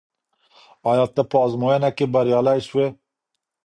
[0.91, 2.87] آیا ته په ازموينه کي بريالی سوې؟